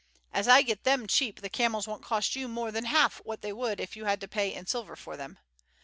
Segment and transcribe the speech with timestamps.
[0.33, 3.53] As I get them cheap the camels won't cost you more than half what they
[3.53, 5.37] would if you had had to pay in silver for them.